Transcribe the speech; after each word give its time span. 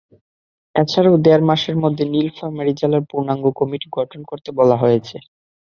এছাড়াও 0.75 1.15
দেড় 1.25 1.43
মাসের 1.49 1.75
মধ্যে 1.83 2.03
নীলফামারী 2.13 2.73
জেলার 2.79 3.03
পূর্ণাঙ্গ 3.09 3.45
কমিটি 3.59 3.87
গঠন 3.97 4.21
করতে 4.29 4.49
বলা 4.59 4.75
হয়েছে। 4.83 5.15